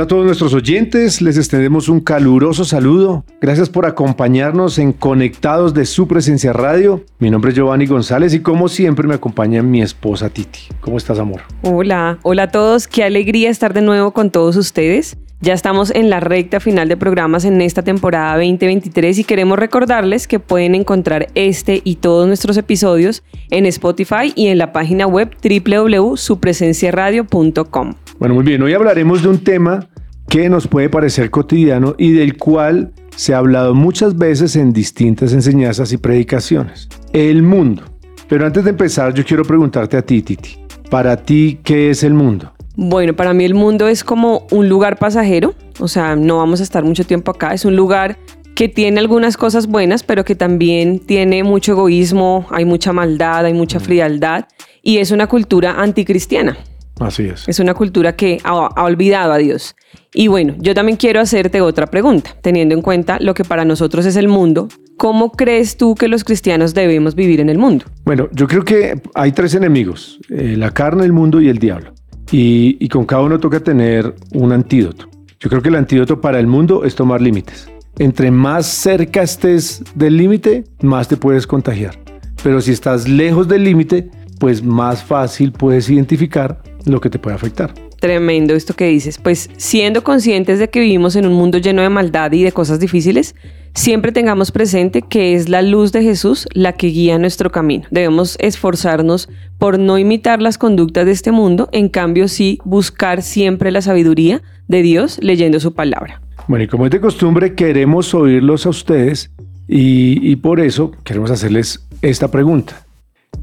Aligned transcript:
Hola 0.00 0.06
a 0.06 0.08
todos 0.08 0.24
nuestros 0.24 0.54
oyentes, 0.54 1.20
les 1.20 1.36
extendemos 1.36 1.90
un 1.90 2.00
caluroso 2.00 2.64
saludo. 2.64 3.22
Gracias 3.38 3.68
por 3.68 3.84
acompañarnos 3.84 4.78
en 4.78 4.94
Conectados 4.94 5.74
de 5.74 5.84
su 5.84 6.08
presencia 6.08 6.54
radio. 6.54 7.04
Mi 7.18 7.28
nombre 7.28 7.50
es 7.50 7.54
Giovanni 7.54 7.84
González 7.84 8.32
y 8.32 8.40
como 8.40 8.68
siempre 8.68 9.06
me 9.06 9.12
acompaña 9.12 9.62
mi 9.62 9.82
esposa 9.82 10.30
Titi. 10.30 10.60
¿Cómo 10.80 10.96
estás, 10.96 11.18
amor? 11.18 11.42
Hola, 11.64 12.18
hola 12.22 12.44
a 12.44 12.50
todos. 12.50 12.88
Qué 12.88 13.04
alegría 13.04 13.50
estar 13.50 13.74
de 13.74 13.82
nuevo 13.82 14.12
con 14.12 14.30
todos 14.30 14.56
ustedes. 14.56 15.18
Ya 15.42 15.54
estamos 15.54 15.90
en 15.94 16.10
la 16.10 16.20
recta 16.20 16.60
final 16.60 16.86
de 16.88 16.98
programas 16.98 17.46
en 17.46 17.62
esta 17.62 17.82
temporada 17.82 18.36
2023 18.36 19.18
y 19.18 19.24
queremos 19.24 19.58
recordarles 19.58 20.28
que 20.28 20.38
pueden 20.38 20.74
encontrar 20.74 21.28
este 21.34 21.80
y 21.82 21.96
todos 21.96 22.26
nuestros 22.26 22.58
episodios 22.58 23.22
en 23.50 23.64
Spotify 23.66 24.32
y 24.34 24.48
en 24.48 24.58
la 24.58 24.72
página 24.72 25.06
web 25.06 25.30
www.supresenciaradio.com. 25.42 27.94
Bueno, 28.18 28.34
muy 28.34 28.44
bien, 28.44 28.62
hoy 28.62 28.74
hablaremos 28.74 29.22
de 29.22 29.28
un 29.28 29.38
tema 29.38 29.88
que 30.30 30.48
nos 30.48 30.68
puede 30.68 30.88
parecer 30.88 31.28
cotidiano 31.28 31.96
y 31.98 32.12
del 32.12 32.36
cual 32.36 32.92
se 33.16 33.34
ha 33.34 33.38
hablado 33.38 33.74
muchas 33.74 34.16
veces 34.16 34.54
en 34.54 34.72
distintas 34.72 35.32
enseñanzas 35.32 35.92
y 35.92 35.96
predicaciones. 35.96 36.88
El 37.12 37.42
mundo. 37.42 37.82
Pero 38.28 38.46
antes 38.46 38.62
de 38.62 38.70
empezar, 38.70 39.12
yo 39.12 39.24
quiero 39.24 39.44
preguntarte 39.44 39.96
a 39.96 40.02
ti, 40.02 40.22
Titi. 40.22 40.56
Para 40.88 41.16
ti, 41.16 41.58
¿qué 41.64 41.90
es 41.90 42.04
el 42.04 42.14
mundo? 42.14 42.52
Bueno, 42.76 43.16
para 43.16 43.34
mí 43.34 43.44
el 43.44 43.54
mundo 43.54 43.88
es 43.88 44.04
como 44.04 44.46
un 44.52 44.68
lugar 44.68 44.98
pasajero, 44.98 45.54
o 45.80 45.88
sea, 45.88 46.14
no 46.14 46.36
vamos 46.38 46.60
a 46.60 46.62
estar 46.62 46.84
mucho 46.84 47.04
tiempo 47.04 47.32
acá, 47.32 47.52
es 47.52 47.64
un 47.64 47.74
lugar 47.74 48.16
que 48.54 48.68
tiene 48.68 49.00
algunas 49.00 49.36
cosas 49.36 49.66
buenas, 49.66 50.04
pero 50.04 50.24
que 50.24 50.36
también 50.36 51.00
tiene 51.00 51.42
mucho 51.42 51.72
egoísmo, 51.72 52.46
hay 52.50 52.64
mucha 52.64 52.92
maldad, 52.92 53.46
hay 53.46 53.54
mucha 53.54 53.80
frialdad 53.80 54.46
y 54.80 54.98
es 54.98 55.10
una 55.10 55.26
cultura 55.26 55.80
anticristiana. 55.80 56.56
Así 57.00 57.24
es. 57.24 57.48
Es 57.48 57.58
una 57.60 57.74
cultura 57.74 58.14
que 58.14 58.38
ha, 58.44 58.50
ha, 58.50 58.84
olvidado 58.84 59.32
a 59.32 59.38
Dios. 59.38 59.74
Y 60.12 60.28
bueno, 60.28 60.54
yo 60.58 60.74
también 60.74 60.96
quiero 60.96 61.20
hacerte 61.20 61.60
otra 61.62 61.86
pregunta, 61.86 62.36
teniendo 62.42 62.74
en 62.74 62.82
cuenta 62.82 63.18
lo 63.20 63.32
que 63.32 63.42
para 63.42 63.64
nosotros 63.64 64.04
es 64.04 64.16
el 64.16 64.28
mundo. 64.28 64.68
¿Cómo 64.98 65.32
crees 65.32 65.78
tú 65.78 65.94
que 65.94 66.08
los 66.08 66.24
cristianos 66.24 66.74
debemos 66.74 67.14
vivir 67.14 67.40
en 67.40 67.48
el 67.48 67.56
mundo? 67.56 67.86
Bueno, 68.04 68.28
yo 68.32 68.46
creo 68.46 68.64
que 68.64 69.00
hay 69.14 69.32
tres 69.32 69.54
enemigos, 69.54 70.20
eh, 70.28 70.56
la 70.58 70.72
carne, 70.72 71.04
el 71.04 71.12
mundo 71.12 71.40
y 71.40 71.48
el 71.48 71.58
diablo. 71.58 71.94
Y, 72.30 72.76
y 72.78 72.88
con 72.88 73.06
cada 73.06 73.22
uno 73.22 73.40
toca 73.40 73.60
tener 73.60 74.14
un 74.34 74.52
antídoto. 74.52 75.08
Yo 75.40 75.48
creo 75.48 75.62
que 75.62 75.70
el 75.70 75.76
antídoto 75.76 76.20
para 76.20 76.38
el 76.38 76.46
mundo 76.46 76.84
es 76.84 76.94
tomar 76.94 77.22
límites. 77.22 77.70
Entre 77.98 78.30
más 78.30 78.66
cerca 78.66 79.22
estés 79.22 79.82
del 79.94 80.18
límite, 80.18 80.64
más 80.82 81.08
te 81.08 81.16
puedes 81.16 81.46
contagiar. 81.46 81.98
Pero 82.42 82.60
si 82.60 82.72
estás 82.72 83.08
lejos 83.08 83.48
del 83.48 83.64
límite, 83.64 84.10
pues 84.38 84.62
más 84.62 85.02
fácil 85.02 85.52
puedes 85.52 85.88
identificar 85.90 86.62
lo 86.84 87.00
que 87.00 87.10
te 87.10 87.18
puede 87.18 87.36
afectar. 87.36 87.74
Tremendo 88.00 88.54
esto 88.54 88.74
que 88.74 88.88
dices. 88.88 89.18
Pues 89.18 89.50
siendo 89.56 90.02
conscientes 90.02 90.58
de 90.58 90.70
que 90.70 90.80
vivimos 90.80 91.16
en 91.16 91.26
un 91.26 91.34
mundo 91.34 91.58
lleno 91.58 91.82
de 91.82 91.88
maldad 91.90 92.32
y 92.32 92.42
de 92.42 92.52
cosas 92.52 92.80
difíciles, 92.80 93.34
siempre 93.74 94.12
tengamos 94.12 94.52
presente 94.52 95.02
que 95.02 95.34
es 95.34 95.48
la 95.48 95.62
luz 95.62 95.92
de 95.92 96.02
Jesús 96.02 96.48
la 96.52 96.72
que 96.72 96.88
guía 96.88 97.18
nuestro 97.18 97.50
camino. 97.50 97.84
Debemos 97.90 98.36
esforzarnos 98.40 99.28
por 99.58 99.78
no 99.78 99.98
imitar 99.98 100.40
las 100.40 100.58
conductas 100.58 101.06
de 101.06 101.12
este 101.12 101.32
mundo, 101.32 101.68
en 101.72 101.88
cambio 101.88 102.28
sí 102.28 102.58
buscar 102.64 103.22
siempre 103.22 103.70
la 103.70 103.82
sabiduría 103.82 104.42
de 104.68 104.82
Dios 104.82 105.18
leyendo 105.22 105.60
su 105.60 105.74
palabra. 105.74 106.22
Bueno, 106.48 106.64
y 106.64 106.68
como 106.68 106.86
es 106.86 106.90
de 106.90 107.00
costumbre, 107.00 107.54
queremos 107.54 108.14
oírlos 108.14 108.66
a 108.66 108.70
ustedes 108.70 109.30
y, 109.68 110.30
y 110.30 110.36
por 110.36 110.60
eso 110.60 110.92
queremos 111.04 111.30
hacerles 111.30 111.86
esta 112.02 112.30
pregunta. 112.30 112.86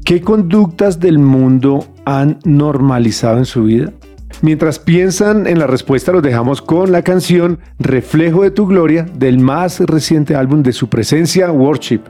¿Qué 0.08 0.22
conductas 0.22 1.00
del 1.00 1.18
mundo 1.18 1.84
han 2.06 2.38
normalizado 2.46 3.36
en 3.36 3.44
su 3.44 3.64
vida? 3.64 3.92
Mientras 4.40 4.78
piensan 4.78 5.46
en 5.46 5.58
la 5.58 5.66
respuesta, 5.66 6.12
los 6.12 6.22
dejamos 6.22 6.62
con 6.62 6.92
la 6.92 7.02
canción 7.02 7.58
Reflejo 7.78 8.42
de 8.42 8.50
tu 8.50 8.66
Gloria 8.66 9.02
del 9.02 9.38
más 9.38 9.80
reciente 9.80 10.34
álbum 10.34 10.62
de 10.62 10.72
su 10.72 10.88
presencia, 10.88 11.52
Worship. 11.52 12.00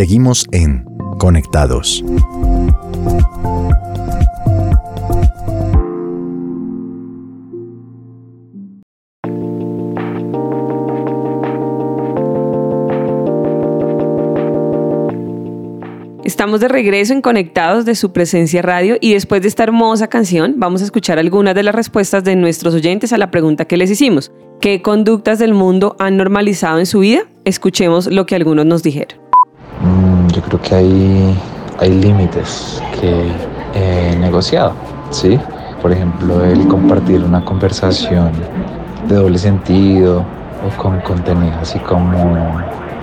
Seguimos 0.00 0.46
en 0.52 0.86
Conectados. 1.18 2.02
Estamos 16.24 16.60
de 16.60 16.68
regreso 16.68 17.12
en 17.12 17.20
Conectados 17.20 17.84
de 17.84 17.94
su 17.94 18.14
presencia 18.14 18.62
radio 18.62 18.96
y 18.98 19.12
después 19.12 19.42
de 19.42 19.48
esta 19.48 19.64
hermosa 19.64 20.08
canción 20.08 20.54
vamos 20.56 20.80
a 20.80 20.84
escuchar 20.86 21.18
algunas 21.18 21.54
de 21.54 21.62
las 21.62 21.74
respuestas 21.74 22.24
de 22.24 22.36
nuestros 22.36 22.72
oyentes 22.72 23.12
a 23.12 23.18
la 23.18 23.30
pregunta 23.30 23.66
que 23.66 23.76
les 23.76 23.90
hicimos. 23.90 24.32
¿Qué 24.62 24.80
conductas 24.80 25.38
del 25.38 25.52
mundo 25.52 25.94
han 25.98 26.16
normalizado 26.16 26.78
en 26.78 26.86
su 26.86 27.00
vida? 27.00 27.24
Escuchemos 27.44 28.06
lo 28.06 28.24
que 28.24 28.36
algunos 28.36 28.64
nos 28.64 28.82
dijeron. 28.82 29.29
Mm, 29.80 30.28
Yo 30.28 30.42
creo 30.42 30.60
que 30.60 30.74
hay, 30.74 31.38
hay 31.78 31.90
límites 31.90 32.82
que 33.00 33.32
he 33.74 34.16
negociado, 34.16 34.72
¿sí? 35.10 35.38
Por 35.80 35.92
ejemplo, 35.92 36.44
el 36.44 36.66
compartir 36.68 37.22
una 37.24 37.44
conversación 37.44 38.32
de 39.08 39.14
doble 39.14 39.38
sentido 39.38 40.24
o 40.66 40.82
con 40.82 41.00
contenido 41.00 41.54
así 41.62 41.78
como 41.78 42.36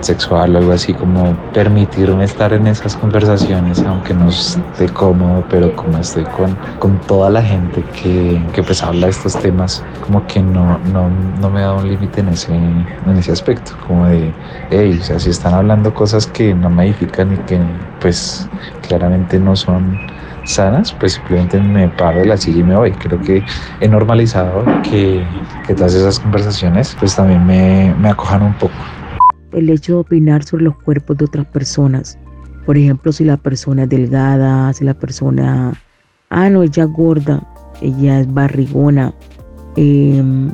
sexual 0.00 0.54
o 0.54 0.58
algo 0.58 0.72
así, 0.72 0.94
como 0.94 1.36
permitirme 1.52 2.24
estar 2.24 2.52
en 2.52 2.66
esas 2.66 2.96
conversaciones, 2.96 3.82
aunque 3.84 4.14
no 4.14 4.28
esté 4.28 4.88
cómodo, 4.88 5.44
pero 5.48 5.74
como 5.74 5.98
estoy 5.98 6.24
con, 6.24 6.56
con 6.78 6.98
toda 7.00 7.30
la 7.30 7.42
gente 7.42 7.82
que, 8.02 8.40
que 8.52 8.62
pues 8.62 8.82
habla 8.82 9.06
de 9.06 9.12
estos 9.12 9.38
temas, 9.38 9.84
como 10.04 10.26
que 10.26 10.40
no, 10.40 10.78
no, 10.92 11.08
no 11.40 11.50
me 11.50 11.60
da 11.60 11.74
un 11.74 11.88
límite 11.88 12.20
en 12.20 12.28
ese, 12.28 12.54
en 12.54 13.16
ese 13.16 13.32
aspecto, 13.32 13.72
como 13.86 14.06
de, 14.06 14.32
hey, 14.70 14.98
o 15.00 15.04
sea, 15.04 15.18
si 15.18 15.30
están 15.30 15.54
hablando 15.54 15.92
cosas 15.94 16.26
que 16.26 16.54
no 16.54 16.70
me 16.70 16.84
edifican 16.86 17.32
y 17.32 17.36
que 17.38 17.60
pues 18.00 18.48
claramente 18.86 19.38
no 19.38 19.56
son 19.56 20.00
sanas, 20.44 20.92
pues 20.92 21.14
simplemente 21.14 21.60
me 21.60 21.88
paro 21.88 22.20
de 22.20 22.26
la 22.26 22.36
silla 22.36 22.60
y 22.60 22.62
me 22.62 22.76
voy. 22.76 22.92
Creo 22.92 23.20
que 23.20 23.44
he 23.80 23.88
normalizado 23.88 24.64
que, 24.82 25.26
que 25.66 25.74
todas 25.74 25.94
esas 25.94 26.18
conversaciones 26.18 26.96
pues 26.98 27.14
también 27.14 27.44
me, 27.44 27.94
me 27.98 28.08
acojan 28.08 28.42
un 28.42 28.54
poco. 28.54 28.74
El 29.52 29.70
hecho 29.70 29.94
de 29.94 29.98
opinar 30.00 30.44
sobre 30.44 30.64
los 30.64 30.76
cuerpos 30.78 31.16
de 31.18 31.24
otras 31.24 31.46
personas. 31.46 32.18
Por 32.66 32.76
ejemplo, 32.76 33.12
si 33.12 33.24
la 33.24 33.36
persona 33.36 33.84
es 33.84 33.88
delgada, 33.88 34.72
si 34.72 34.84
la 34.84 34.94
persona, 34.94 35.72
ah, 36.30 36.50
no, 36.50 36.62
ella 36.62 36.84
es 36.84 36.92
gorda, 36.92 37.46
ella 37.80 38.20
es 38.20 38.32
barrigona, 38.32 39.14
em, 39.76 40.52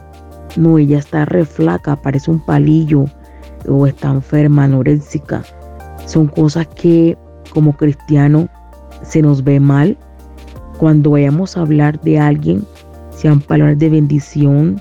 no, 0.56 0.78
ella 0.78 0.98
está 0.98 1.24
re 1.24 1.44
flaca, 1.44 2.00
parece 2.00 2.30
un 2.30 2.44
palillo, 2.44 3.06
o 3.68 3.86
está 3.86 4.10
enferma, 4.10 4.64
anoréxica. 4.64 5.42
Son 6.06 6.28
cosas 6.28 6.66
que 6.68 7.16
como 7.50 7.76
cristiano 7.76 8.48
se 9.02 9.22
nos 9.22 9.42
ve 9.42 9.58
mal. 9.58 9.96
Cuando 10.78 11.10
vayamos 11.10 11.56
a 11.56 11.62
hablar 11.62 12.00
de 12.02 12.18
alguien, 12.18 12.64
sean 13.10 13.40
palabras 13.40 13.78
de 13.78 13.88
bendición, 13.88 14.80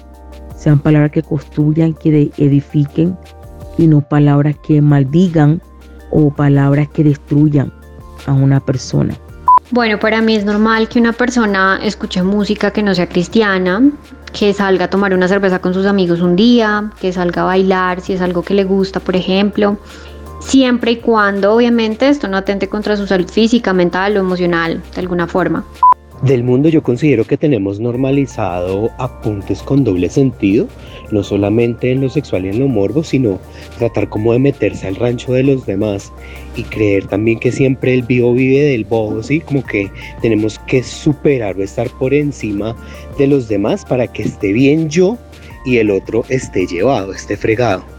sean 0.56 0.80
palabras 0.80 1.12
que 1.12 1.24
construyan, 1.24 1.94
que 1.94 2.32
edifiquen 2.38 3.18
y 3.78 3.88
no 3.88 4.02
palabras 4.02 4.56
que 4.62 4.82
maldigan 4.82 5.62
o 6.12 6.32
palabras 6.32 6.88
que 6.90 7.04
destruyan 7.04 7.74
a 8.26 8.34
una 8.34 8.60
persona. 8.60 9.16
Bueno, 9.72 9.98
para 10.00 10.22
mí 10.22 10.36
es 10.36 10.46
normal 10.46 10.88
que 10.88 11.00
una 11.00 11.14
persona 11.14 11.80
escuche 11.82 12.22
música 12.22 12.72
que 12.72 12.84
no 12.84 12.94
sea 12.94 13.10
cristiana, 13.10 13.82
que 14.32 14.54
salga 14.54 14.86
a 14.86 14.90
tomar 14.90 15.14
una 15.14 15.28
cerveza 15.28 15.60
con 15.60 15.74
sus 15.74 15.86
amigos 15.86 16.22
un 16.22 16.36
día, 16.36 16.92
que 17.02 17.12
salga 17.12 17.42
a 17.42 17.46
bailar 17.46 18.02
si 18.02 18.14
es 18.14 18.22
algo 18.22 18.44
que 18.44 18.54
le 18.54 18.66
gusta, 18.66 19.00
por 19.00 19.16
ejemplo, 19.16 19.78
siempre 20.40 20.92
y 20.92 20.98
cuando 20.98 21.54
obviamente 21.54 22.08
esto 22.08 22.28
no 22.28 22.38
atente 22.38 22.70
contra 22.70 22.98
su 22.98 23.08
salud 23.08 23.28
física, 23.28 23.74
mental 23.74 24.16
o 24.18 24.20
emocional 24.20 24.82
de 24.94 25.02
alguna 25.02 25.28
forma. 25.28 25.64
Del 26.24 26.42
mundo 26.42 26.70
yo 26.70 26.82
considero 26.82 27.26
que 27.26 27.36
tenemos 27.36 27.82
normalizado 27.82 28.90
apuntes 28.98 29.62
con 29.62 29.84
doble 29.84 30.10
sentido, 30.10 30.70
no 31.12 31.22
solamente 31.22 31.92
en 31.92 32.00
lo 32.00 32.08
sexual 32.08 32.46
y 32.46 32.50
en 32.50 32.60
lo 32.60 32.70
morbo, 32.70 33.04
sino 33.04 33.42
tratar 33.78 34.08
como 34.08 34.32
de 34.32 34.40
meterse 34.40 34.88
al 34.88 34.96
rancho 34.96 35.34
de 35.34 35.44
los 35.44 35.66
demás 35.66 36.14
y 36.56 36.64
creer 36.64 37.08
también 37.08 37.40
que 37.40 37.52
siempre 37.52 37.94
el 37.94 38.04
vivo 38.04 38.34
vive 38.34 38.62
del 38.62 38.86
bobo, 38.86 39.22
¿sí? 39.22 39.42
Como 39.42 39.66
que 39.66 39.92
tenemos 40.22 40.60
que 40.60 40.82
superar 40.82 41.58
o 41.58 41.64
estar 41.64 41.90
por 42.00 42.14
encima 42.14 42.74
de 43.18 43.28
los 43.28 43.50
demás 43.50 43.84
para 43.84 44.08
que 44.08 44.24
esté 44.24 44.54
bien 44.54 44.90
yo 44.90 45.18
y 45.66 45.80
el 45.80 45.92
otro 45.92 46.24
esté 46.30 46.66
llevado, 46.66 47.12
esté 47.12 47.36
fregado. 47.36 47.93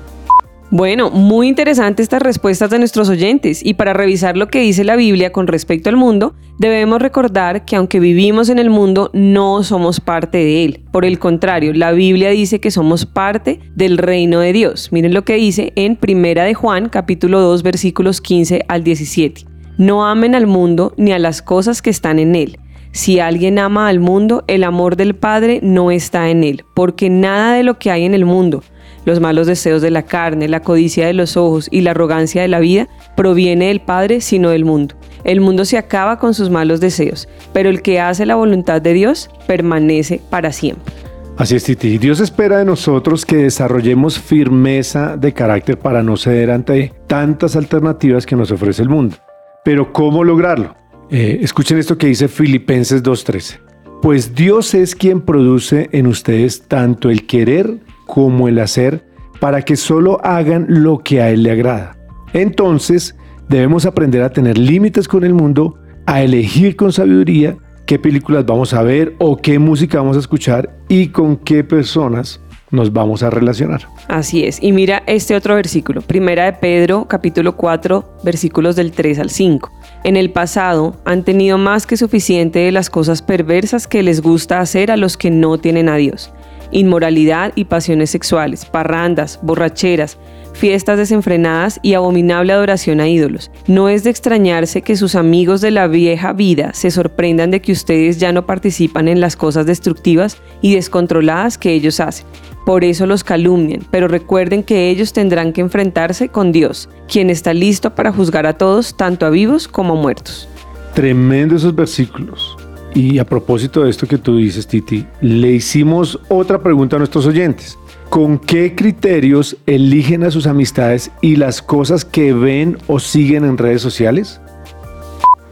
Bueno, 0.76 1.08
muy 1.08 1.46
interesante 1.46 2.02
estas 2.02 2.20
respuestas 2.20 2.68
de 2.68 2.80
nuestros 2.80 3.08
oyentes 3.08 3.64
y 3.64 3.74
para 3.74 3.92
revisar 3.92 4.36
lo 4.36 4.48
que 4.48 4.58
dice 4.58 4.82
la 4.82 4.96
Biblia 4.96 5.30
con 5.30 5.46
respecto 5.46 5.88
al 5.88 5.94
mundo, 5.94 6.34
debemos 6.58 7.00
recordar 7.00 7.64
que 7.64 7.76
aunque 7.76 8.00
vivimos 8.00 8.48
en 8.48 8.58
el 8.58 8.70
mundo, 8.70 9.08
no 9.12 9.62
somos 9.62 10.00
parte 10.00 10.38
de 10.38 10.64
él. 10.64 10.80
Por 10.90 11.04
el 11.04 11.20
contrario, 11.20 11.72
la 11.74 11.92
Biblia 11.92 12.30
dice 12.30 12.58
que 12.58 12.72
somos 12.72 13.06
parte 13.06 13.60
del 13.76 13.98
reino 13.98 14.40
de 14.40 14.52
Dios. 14.52 14.88
Miren 14.90 15.14
lo 15.14 15.24
que 15.24 15.36
dice 15.36 15.72
en 15.76 15.94
Primera 15.94 16.42
de 16.42 16.54
Juan, 16.54 16.88
capítulo 16.88 17.38
2, 17.38 17.62
versículos 17.62 18.20
15 18.20 18.64
al 18.66 18.82
17. 18.82 19.42
No 19.78 20.04
amen 20.04 20.34
al 20.34 20.48
mundo 20.48 20.92
ni 20.96 21.12
a 21.12 21.20
las 21.20 21.40
cosas 21.40 21.82
que 21.82 21.90
están 21.90 22.18
en 22.18 22.34
él. 22.34 22.58
Si 22.90 23.20
alguien 23.20 23.60
ama 23.60 23.86
al 23.86 24.00
mundo, 24.00 24.42
el 24.48 24.64
amor 24.64 24.96
del 24.96 25.14
Padre 25.14 25.60
no 25.62 25.92
está 25.92 26.30
en 26.30 26.42
él, 26.42 26.64
porque 26.74 27.10
nada 27.10 27.54
de 27.54 27.62
lo 27.62 27.78
que 27.78 27.90
hay 27.92 28.04
en 28.04 28.14
el 28.14 28.24
mundo, 28.24 28.62
los 29.04 29.20
malos 29.20 29.46
deseos 29.46 29.82
de 29.82 29.90
la 29.90 30.02
carne, 30.02 30.48
la 30.48 30.60
codicia 30.60 31.06
de 31.06 31.12
los 31.12 31.36
ojos 31.36 31.68
y 31.70 31.80
la 31.82 31.92
arrogancia 31.92 32.42
de 32.42 32.48
la 32.48 32.60
vida 32.60 32.88
proviene 33.16 33.68
del 33.68 33.80
Padre, 33.80 34.20
sino 34.20 34.50
del 34.50 34.64
mundo. 34.64 34.94
El 35.24 35.40
mundo 35.40 35.64
se 35.64 35.78
acaba 35.78 36.18
con 36.18 36.34
sus 36.34 36.50
malos 36.50 36.80
deseos, 36.80 37.28
pero 37.52 37.70
el 37.70 37.82
que 37.82 38.00
hace 38.00 38.26
la 38.26 38.36
voluntad 38.36 38.82
de 38.82 38.92
Dios 38.92 39.30
permanece 39.46 40.20
para 40.30 40.52
siempre. 40.52 40.92
Así 41.36 41.56
es, 41.56 41.64
Titi. 41.64 41.98
Dios 41.98 42.20
espera 42.20 42.58
de 42.58 42.64
nosotros 42.64 43.26
que 43.26 43.36
desarrollemos 43.36 44.20
firmeza 44.20 45.16
de 45.16 45.32
carácter 45.32 45.78
para 45.78 46.02
no 46.02 46.16
ceder 46.16 46.50
ante 46.50 46.92
tantas 47.08 47.56
alternativas 47.56 48.24
que 48.24 48.36
nos 48.36 48.52
ofrece 48.52 48.82
el 48.82 48.88
mundo. 48.88 49.16
Pero 49.64 49.92
¿cómo 49.92 50.22
lograrlo? 50.22 50.76
Eh, 51.10 51.40
escuchen 51.42 51.78
esto 51.78 51.98
que 51.98 52.06
dice 52.06 52.28
Filipenses 52.28 53.02
2.13. 53.02 53.58
Pues 54.00 54.34
Dios 54.34 54.74
es 54.74 54.94
quien 54.94 55.22
produce 55.22 55.88
en 55.92 56.06
ustedes 56.06 56.68
tanto 56.68 57.10
el 57.10 57.26
querer 57.26 57.78
como 58.14 58.46
el 58.46 58.60
hacer 58.60 59.04
para 59.40 59.62
que 59.62 59.74
solo 59.74 60.24
hagan 60.24 60.66
lo 60.68 61.00
que 61.00 61.20
a 61.20 61.30
Él 61.30 61.42
le 61.42 61.50
agrada. 61.50 61.96
Entonces, 62.32 63.16
debemos 63.48 63.86
aprender 63.86 64.22
a 64.22 64.30
tener 64.30 64.56
límites 64.56 65.08
con 65.08 65.24
el 65.24 65.34
mundo, 65.34 65.80
a 66.06 66.22
elegir 66.22 66.76
con 66.76 66.92
sabiduría 66.92 67.56
qué 67.86 67.98
películas 67.98 68.46
vamos 68.46 68.72
a 68.72 68.84
ver 68.84 69.16
o 69.18 69.36
qué 69.36 69.58
música 69.58 69.98
vamos 69.98 70.16
a 70.16 70.20
escuchar 70.20 70.76
y 70.88 71.08
con 71.08 71.36
qué 71.36 71.64
personas 71.64 72.40
nos 72.70 72.92
vamos 72.92 73.24
a 73.24 73.30
relacionar. 73.30 73.88
Así 74.06 74.44
es. 74.44 74.62
Y 74.62 74.70
mira 74.70 75.02
este 75.06 75.34
otro 75.34 75.56
versículo, 75.56 76.00
Primera 76.00 76.44
de 76.44 76.52
Pedro, 76.52 77.08
capítulo 77.08 77.56
4, 77.56 78.18
versículos 78.22 78.76
del 78.76 78.92
3 78.92 79.18
al 79.18 79.30
5. 79.30 79.72
En 80.04 80.16
el 80.16 80.30
pasado 80.30 80.96
han 81.04 81.24
tenido 81.24 81.58
más 81.58 81.84
que 81.84 81.96
suficiente 81.96 82.60
de 82.60 82.70
las 82.70 82.90
cosas 82.90 83.22
perversas 83.22 83.88
que 83.88 84.04
les 84.04 84.22
gusta 84.22 84.60
hacer 84.60 84.92
a 84.92 84.96
los 84.96 85.16
que 85.16 85.32
no 85.32 85.58
tienen 85.58 85.88
a 85.88 85.96
Dios 85.96 86.32
inmoralidad 86.70 87.52
y 87.54 87.64
pasiones 87.64 88.10
sexuales, 88.10 88.64
parrandas, 88.64 89.38
borracheras, 89.42 90.18
fiestas 90.54 90.96
desenfrenadas 90.96 91.80
y 91.82 91.94
abominable 91.94 92.52
adoración 92.52 93.00
a 93.00 93.08
ídolos. 93.08 93.50
No 93.66 93.88
es 93.88 94.04
de 94.04 94.10
extrañarse 94.10 94.82
que 94.82 94.96
sus 94.96 95.14
amigos 95.14 95.60
de 95.60 95.70
la 95.70 95.86
vieja 95.88 96.32
vida 96.32 96.72
se 96.72 96.90
sorprendan 96.90 97.50
de 97.50 97.60
que 97.60 97.72
ustedes 97.72 98.18
ya 98.18 98.32
no 98.32 98.46
participan 98.46 99.08
en 99.08 99.20
las 99.20 99.36
cosas 99.36 99.66
destructivas 99.66 100.38
y 100.62 100.74
descontroladas 100.74 101.58
que 101.58 101.72
ellos 101.72 102.00
hacen. 102.00 102.26
Por 102.64 102.82
eso 102.84 103.06
los 103.06 103.24
calumnian, 103.24 103.82
pero 103.90 104.08
recuerden 104.08 104.62
que 104.62 104.88
ellos 104.88 105.12
tendrán 105.12 105.52
que 105.52 105.60
enfrentarse 105.60 106.28
con 106.28 106.50
Dios, 106.50 106.88
quien 107.12 107.28
está 107.28 107.52
listo 107.52 107.94
para 107.94 108.12
juzgar 108.12 108.46
a 108.46 108.56
todos, 108.56 108.96
tanto 108.96 109.26
a 109.26 109.30
vivos 109.30 109.68
como 109.68 109.92
a 109.92 110.00
muertos. 110.00 110.48
Tremendo 110.94 111.56
esos 111.56 111.74
versículos. 111.74 112.56
Y 112.94 113.18
a 113.18 113.24
propósito 113.24 113.82
de 113.82 113.90
esto 113.90 114.06
que 114.06 114.18
tú 114.18 114.36
dices, 114.36 114.68
Titi, 114.68 115.04
le 115.20 115.50
hicimos 115.50 116.20
otra 116.28 116.62
pregunta 116.62 116.94
a 116.94 117.00
nuestros 117.00 117.26
oyentes. 117.26 117.76
¿Con 118.08 118.38
qué 118.38 118.76
criterios 118.76 119.56
eligen 119.66 120.22
a 120.22 120.30
sus 120.30 120.46
amistades 120.46 121.10
y 121.20 121.34
las 121.34 121.60
cosas 121.60 122.04
que 122.04 122.32
ven 122.32 122.78
o 122.86 123.00
siguen 123.00 123.44
en 123.44 123.58
redes 123.58 123.82
sociales? 123.82 124.40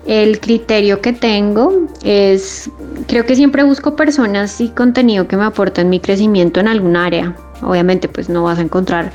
El 0.06 0.38
criterio 0.38 1.00
que 1.00 1.12
tengo 1.12 1.88
es, 2.04 2.70
creo 3.08 3.26
que 3.26 3.34
siempre 3.34 3.64
busco 3.64 3.96
personas 3.96 4.60
y 4.60 4.68
contenido 4.68 5.26
que 5.26 5.36
me 5.36 5.44
aporten 5.44 5.90
mi 5.90 5.98
crecimiento 5.98 6.60
en 6.60 6.68
algún 6.68 6.94
área. 6.94 7.36
Obviamente 7.62 8.08
pues 8.08 8.28
no 8.28 8.44
vas 8.44 8.58
a 8.58 8.62
encontrar 8.62 9.12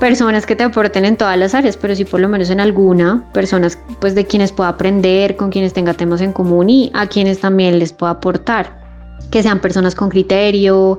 personas 0.00 0.46
que 0.46 0.56
te 0.56 0.64
aporten 0.64 1.04
en 1.04 1.16
todas 1.16 1.38
las 1.38 1.54
áreas, 1.54 1.76
pero 1.76 1.94
sí 1.94 2.04
por 2.04 2.20
lo 2.20 2.28
menos 2.28 2.50
en 2.50 2.60
alguna, 2.60 3.24
personas 3.32 3.78
pues 4.00 4.14
de 4.14 4.26
quienes 4.26 4.52
pueda 4.52 4.70
aprender, 4.70 5.36
con 5.36 5.50
quienes 5.50 5.72
tenga 5.72 5.94
temas 5.94 6.20
en 6.20 6.32
común 6.32 6.70
y 6.70 6.90
a 6.94 7.06
quienes 7.06 7.40
también 7.40 7.78
les 7.78 7.92
pueda 7.92 8.12
aportar, 8.12 8.78
que 9.30 9.42
sean 9.42 9.60
personas 9.60 9.94
con 9.94 10.10
criterio, 10.10 10.98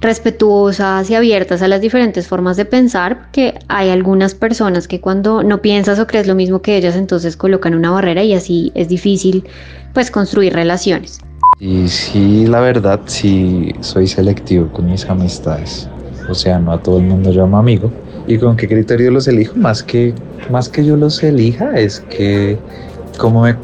respetuosas 0.00 1.08
y 1.10 1.14
abiertas 1.14 1.62
a 1.62 1.68
las 1.68 1.80
diferentes 1.80 2.28
formas 2.28 2.56
de 2.56 2.64
pensar, 2.64 3.28
que 3.32 3.58
hay 3.68 3.90
algunas 3.90 4.34
personas 4.34 4.86
que 4.86 5.00
cuando 5.00 5.42
no 5.42 5.62
piensas 5.62 5.98
o 5.98 6.06
crees 6.06 6.26
lo 6.26 6.34
mismo 6.34 6.60
que 6.60 6.76
ellas, 6.76 6.96
entonces 6.96 7.36
colocan 7.36 7.74
una 7.74 7.90
barrera 7.90 8.22
y 8.22 8.34
así 8.34 8.70
es 8.74 8.88
difícil 8.88 9.44
pues 9.94 10.10
construir 10.10 10.52
relaciones. 10.52 11.20
Y 11.60 11.88
sí, 11.88 12.46
la 12.46 12.60
verdad, 12.60 13.00
sí 13.06 13.72
soy 13.80 14.06
selectivo 14.06 14.68
con 14.72 14.90
mis 14.90 15.08
amistades. 15.08 15.88
O 16.28 16.34
sea, 16.34 16.58
no 16.58 16.72
a 16.72 16.82
todo 16.82 16.98
el 16.98 17.04
mundo 17.04 17.30
llamo 17.30 17.58
amigo, 17.58 17.92
¿Y 18.26 18.38
con 18.38 18.56
qué 18.56 18.68
criterio 18.68 19.10
los 19.10 19.28
elijo? 19.28 19.54
Más 19.56 19.82
que, 19.82 20.14
más 20.50 20.68
que 20.68 20.84
yo 20.84 20.96
los 20.96 21.22
elija, 21.22 21.78
es 21.78 22.00
que 22.10 22.58
cómo 23.18 23.42
me 23.42 23.56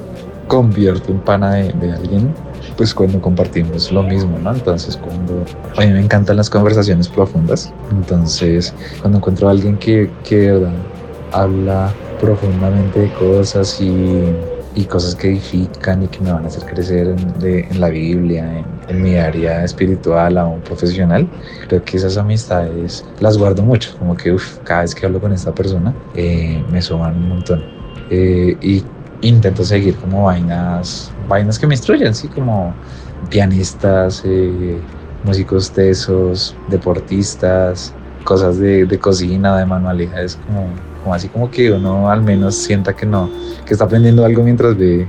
convierto 0.49 1.13
en 1.13 1.21
pana 1.21 1.55
de, 1.55 1.93
alguien, 1.93 2.35
pues 2.77 2.93
cuando 2.93 3.21
compartimos 3.21 3.91
lo 3.93 4.03
mismo, 4.03 4.39
¿no? 4.39 4.53
Entonces, 4.53 4.97
cuando 4.97 5.45
a 5.77 5.81
mí 5.81 5.93
me 5.93 6.01
encantan 6.01 6.37
las 6.37 6.51
conversaciones 6.51 7.09
profundas, 7.09 7.73
entonces 7.91 8.75
cuando 9.01 9.19
encuentro 9.19 9.49
a 9.49 9.53
alguien 9.53 9.77
que, 9.79 10.11
que 10.25 10.67
habla 11.33 11.93
profundamente 12.21 13.01
de 13.01 13.13
cosas 13.15 13.81
y 13.81 14.23
y 14.75 14.85
cosas 14.85 15.15
que 15.15 15.29
edifican 15.29 16.03
y 16.03 16.09
que 16.09 16.21
me 16.21 16.33
van 16.33 16.45
a 16.45 16.49
hacer 16.49 16.65
crecer 16.65 17.09
en, 17.09 17.81
la 17.81 17.89
Biblia, 17.89 18.65
en, 18.89 19.03
mi 19.03 19.17
área 19.17 19.65
espiritual 19.65 20.39
o 20.39 20.57
profesional. 20.65 21.29
Creo 21.67 21.85
que 21.85 21.97
esas 21.97 22.17
amistades 22.17 23.05
las 23.21 23.37
guardo 23.37 23.63
mucho, 23.63 23.97
como 23.99 24.17
que 24.17 24.37
cada 24.65 24.83
vez 24.83 24.95
que 24.95 25.07
hablo 25.07 25.21
con 25.21 25.33
esta 25.33 25.53
persona 25.55 25.95
eh, 26.15 26.63
me 26.71 26.81
suman 26.81 27.17
un 27.17 27.29
montón. 27.29 27.65
Eh, 28.11 28.57
y 28.61 28.85
intento 29.23 29.65
seguir 29.65 29.97
como 29.97 30.25
vainas, 30.25 31.13
vainas 31.29 31.59
que 31.59 31.67
me 31.67 31.75
instruyen, 31.75 32.15
¿sí? 32.15 32.29
como 32.29 32.75
pianistas, 33.29 34.23
eh, 34.25 34.79
músicos 35.25 35.71
tesos, 35.71 36.57
deportistas, 36.69 37.93
cosas 38.25 38.59
de, 38.59 38.87
de 38.87 38.99
cocina, 38.99 39.57
de 39.59 39.67
manualidades, 39.67 40.39
como 40.47 40.69
como 41.03 41.15
así 41.15 41.29
como 41.29 41.51
que 41.51 41.71
uno 41.73 42.11
al 42.11 42.23
menos 42.23 42.57
sienta 42.57 42.95
que 42.95 43.07
no, 43.07 43.31
que 43.65 43.73
está 43.75 43.85
aprendiendo 43.85 44.25
algo 44.25 44.43
mientras 44.43 44.77
ve 44.77 45.07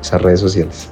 esas 0.00 0.20
redes 0.22 0.40
sociales. 0.40 0.90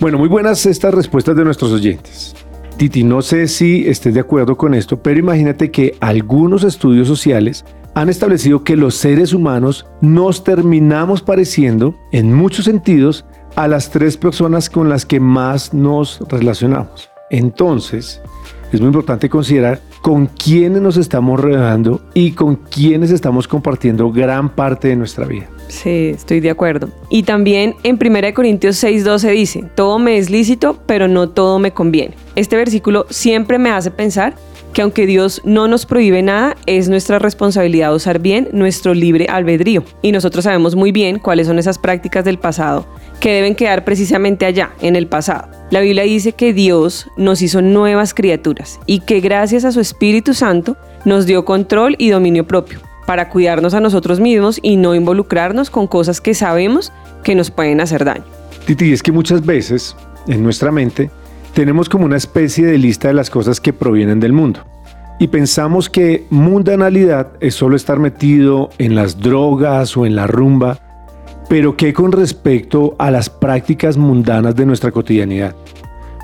Bueno, 0.00 0.18
muy 0.18 0.28
buenas 0.28 0.66
estas 0.66 0.92
respuestas 0.92 1.36
de 1.36 1.44
nuestros 1.44 1.72
oyentes. 1.72 2.34
Titi, 2.76 3.04
no 3.04 3.22
sé 3.22 3.46
si 3.46 3.88
estés 3.88 4.14
de 4.14 4.20
acuerdo 4.20 4.56
con 4.56 4.74
esto, 4.74 5.00
pero 5.00 5.20
imagínate 5.20 5.70
que 5.70 5.96
algunos 6.00 6.64
estudios 6.64 7.06
sociales 7.06 7.64
han 7.94 8.08
establecido 8.08 8.64
que 8.64 8.76
los 8.76 8.96
seres 8.96 9.32
humanos 9.32 9.86
nos 10.00 10.42
terminamos 10.42 11.22
pareciendo, 11.22 11.94
en 12.10 12.34
muchos 12.34 12.64
sentidos, 12.64 13.24
a 13.54 13.68
las 13.68 13.90
tres 13.90 14.16
personas 14.16 14.68
con 14.68 14.88
las 14.88 15.06
que 15.06 15.20
más 15.20 15.72
nos 15.72 16.18
relacionamos. 16.28 17.08
Entonces, 17.30 18.20
es 18.74 18.80
muy 18.80 18.88
importante 18.88 19.28
considerar 19.28 19.80
con 20.00 20.26
quiénes 20.26 20.82
nos 20.82 20.96
estamos 20.96 21.40
rodeando 21.40 22.00
y 22.12 22.32
con 22.32 22.56
quiénes 22.56 23.10
estamos 23.10 23.48
compartiendo 23.48 24.10
gran 24.10 24.48
parte 24.48 24.88
de 24.88 24.96
nuestra 24.96 25.26
vida. 25.26 25.48
Sí, 25.68 26.12
estoy 26.14 26.40
de 26.40 26.50
acuerdo. 26.50 26.90
Y 27.08 27.22
también 27.22 27.74
en 27.82 27.98
1 28.00 28.34
Corintios 28.34 28.82
6:12 28.82 29.30
dice, 29.32 29.64
todo 29.74 29.98
me 29.98 30.18
es 30.18 30.30
lícito, 30.30 30.78
pero 30.86 31.08
no 31.08 31.30
todo 31.30 31.58
me 31.58 31.72
conviene. 31.72 32.14
Este 32.36 32.56
versículo 32.56 33.06
siempre 33.10 33.58
me 33.58 33.70
hace 33.70 33.90
pensar 33.90 34.34
que 34.74 34.82
aunque 34.82 35.06
Dios 35.06 35.40
no 35.44 35.68
nos 35.68 35.86
prohíbe 35.86 36.20
nada, 36.22 36.56
es 36.66 36.88
nuestra 36.88 37.20
responsabilidad 37.20 37.94
usar 37.94 38.18
bien 38.18 38.48
nuestro 38.52 38.92
libre 38.92 39.26
albedrío. 39.30 39.84
Y 40.02 40.10
nosotros 40.12 40.44
sabemos 40.44 40.74
muy 40.74 40.90
bien 40.90 41.20
cuáles 41.20 41.46
son 41.46 41.58
esas 41.58 41.78
prácticas 41.78 42.24
del 42.24 42.38
pasado 42.38 42.86
que 43.20 43.32
deben 43.32 43.54
quedar 43.54 43.84
precisamente 43.84 44.44
allá, 44.44 44.72
en 44.82 44.96
el 44.96 45.06
pasado. 45.06 45.48
La 45.70 45.80
Biblia 45.80 46.02
dice 46.02 46.32
que 46.32 46.52
Dios 46.52 47.06
nos 47.16 47.40
hizo 47.40 47.62
nuevas 47.62 48.12
criaturas 48.12 48.80
y 48.84 49.00
que 49.00 49.20
gracias 49.20 49.64
a 49.64 49.72
su 49.72 49.80
Espíritu 49.80 50.34
Santo 50.34 50.76
nos 51.04 51.24
dio 51.24 51.44
control 51.44 51.94
y 51.98 52.10
dominio 52.10 52.46
propio 52.46 52.80
para 53.06 53.28
cuidarnos 53.28 53.74
a 53.74 53.80
nosotros 53.80 54.18
mismos 54.18 54.58
y 54.60 54.76
no 54.76 54.94
involucrarnos 54.94 55.70
con 55.70 55.86
cosas 55.86 56.20
que 56.20 56.34
sabemos 56.34 56.92
que 57.22 57.34
nos 57.34 57.50
pueden 57.50 57.80
hacer 57.80 58.04
daño. 58.04 58.24
Titi, 58.66 58.92
es 58.92 59.02
que 59.02 59.12
muchas 59.12 59.46
veces 59.46 59.94
en 60.26 60.42
nuestra 60.42 60.72
mente 60.72 61.10
tenemos 61.54 61.88
como 61.88 62.04
una 62.04 62.16
especie 62.16 62.66
de 62.66 62.78
lista 62.78 63.08
de 63.08 63.14
las 63.14 63.30
cosas 63.30 63.60
que 63.60 63.72
provienen 63.72 64.20
del 64.20 64.32
mundo. 64.32 64.60
Y 65.20 65.28
pensamos 65.28 65.88
que 65.88 66.26
mundanalidad 66.30 67.28
es 67.40 67.54
solo 67.54 67.76
estar 67.76 68.00
metido 68.00 68.70
en 68.78 68.96
las 68.96 69.20
drogas 69.20 69.96
o 69.96 70.04
en 70.04 70.16
la 70.16 70.26
rumba, 70.26 70.78
pero 71.48 71.76
¿qué 71.76 71.92
con 71.92 72.10
respecto 72.10 72.96
a 72.98 73.12
las 73.12 73.30
prácticas 73.30 73.96
mundanas 73.96 74.56
de 74.56 74.66
nuestra 74.66 74.90
cotidianidad? 74.90 75.54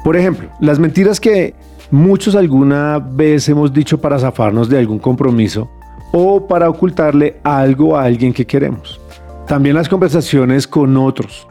Por 0.03 0.17
ejemplo, 0.17 0.49
las 0.61 0.81
mentiras 0.81 1.21
que 1.21 1.55
muchos 1.93 2.35
alguna 2.35 2.99
vez 2.99 3.49
hemos 3.49 3.73
dicho 3.73 4.01
para 4.01 4.19
zafarnos 4.19 4.69
de 4.69 4.79
algún 4.79 4.99
compromiso 4.99 5.71
o 6.13 6.49
para 6.49 6.69
ocultarle 6.69 7.37
algo 7.45 7.97
a 7.97 8.03
alguien 8.03 8.33
que 8.33 8.47
queremos. 8.47 9.01
También 9.47 9.77
las 9.77 9.89
conversaciones 9.89 10.67
con 10.67 10.97
otros, 10.97 11.47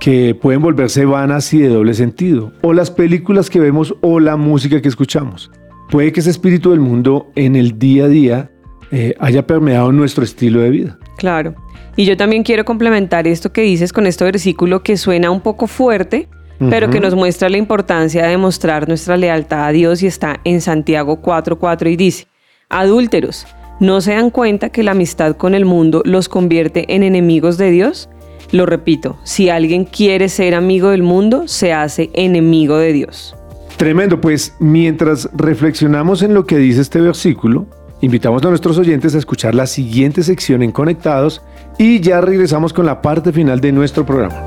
que 0.00 0.34
pueden 0.34 0.62
volverse 0.62 1.04
vanas 1.04 1.52
y 1.52 1.58
de 1.58 1.68
doble 1.68 1.94
sentido, 1.94 2.52
o 2.62 2.72
las 2.72 2.90
películas 2.90 3.50
que 3.50 3.60
vemos 3.60 3.94
o 4.00 4.18
la 4.18 4.36
música 4.36 4.80
que 4.80 4.88
escuchamos. 4.88 5.50
Puede 5.90 6.10
que 6.12 6.20
ese 6.20 6.30
espíritu 6.30 6.70
del 6.70 6.80
mundo 6.80 7.30
en 7.36 7.54
el 7.54 7.78
día 7.78 8.04
a 8.04 8.08
día 8.08 8.50
eh, 8.90 9.14
haya 9.20 9.46
permeado 9.46 9.92
nuestro 9.92 10.24
estilo 10.24 10.60
de 10.60 10.70
vida. 10.70 10.98
Claro. 11.18 11.54
Y 11.96 12.06
yo 12.06 12.16
también 12.16 12.42
quiero 12.42 12.64
complementar 12.64 13.28
esto 13.28 13.52
que 13.52 13.62
dices 13.62 13.92
con 13.92 14.06
este 14.06 14.24
versículo 14.24 14.82
que 14.82 14.96
suena 14.96 15.30
un 15.30 15.40
poco 15.40 15.66
fuerte, 15.66 16.28
pero 16.68 16.90
que 16.90 17.00
nos 17.00 17.14
muestra 17.14 17.48
la 17.48 17.56
importancia 17.56 18.26
de 18.26 18.36
mostrar 18.36 18.86
nuestra 18.86 19.16
lealtad 19.16 19.66
a 19.66 19.72
Dios 19.72 20.02
y 20.02 20.06
está 20.06 20.40
en 20.44 20.60
Santiago 20.60 21.22
4:4 21.22 21.90
y 21.90 21.96
dice, 21.96 22.26
adúlteros, 22.68 23.46
¿no 23.80 24.02
se 24.02 24.12
dan 24.12 24.28
cuenta 24.28 24.68
que 24.68 24.82
la 24.82 24.90
amistad 24.90 25.36
con 25.36 25.54
el 25.54 25.64
mundo 25.64 26.02
los 26.04 26.28
convierte 26.28 26.94
en 26.94 27.02
enemigos 27.02 27.56
de 27.56 27.70
Dios? 27.70 28.10
Lo 28.52 28.66
repito, 28.66 29.16
si 29.22 29.48
alguien 29.48 29.84
quiere 29.84 30.28
ser 30.28 30.54
amigo 30.54 30.90
del 30.90 31.02
mundo, 31.02 31.46
se 31.46 31.72
hace 31.72 32.10
enemigo 32.14 32.78
de 32.78 32.92
Dios. 32.92 33.36
Tremendo, 33.76 34.20
pues 34.20 34.54
mientras 34.58 35.30
reflexionamos 35.32 36.22
en 36.22 36.34
lo 36.34 36.44
que 36.44 36.58
dice 36.58 36.80
este 36.80 37.00
versículo, 37.00 37.66
invitamos 38.00 38.44
a 38.44 38.48
nuestros 38.48 38.76
oyentes 38.76 39.14
a 39.14 39.18
escuchar 39.18 39.54
la 39.54 39.66
siguiente 39.66 40.22
sección 40.22 40.62
en 40.62 40.72
Conectados 40.72 41.42
y 41.78 42.00
ya 42.00 42.20
regresamos 42.20 42.72
con 42.72 42.86
la 42.86 43.00
parte 43.00 43.32
final 43.32 43.60
de 43.60 43.72
nuestro 43.72 44.04
programa. 44.04 44.44